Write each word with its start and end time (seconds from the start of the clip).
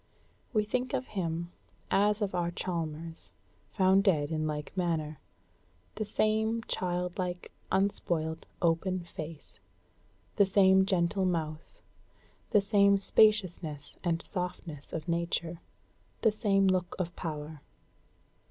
We 0.51 0.63
think 0.63 0.95
of 0.95 1.05
him 1.09 1.51
as 1.91 2.23
of 2.23 2.33
our 2.33 2.49
Chalmers, 2.49 3.33
found 3.71 4.03
dead 4.03 4.31
in 4.31 4.47
like 4.47 4.75
manner: 4.75 5.19
the 5.93 6.05
same 6.05 6.63
childlike, 6.63 7.51
unspoiled, 7.71 8.47
open 8.63 9.01
face; 9.03 9.59
the 10.37 10.45
same 10.47 10.87
gentle 10.87 11.25
mouth; 11.25 11.83
the 12.49 12.61
same 12.61 12.97
spaciousness 12.97 13.95
and 14.03 14.23
softness 14.23 14.91
of 14.91 15.07
nature; 15.07 15.59
the 16.21 16.31
same 16.31 16.65
look 16.65 16.95
of 16.97 17.15
power. 17.15 17.61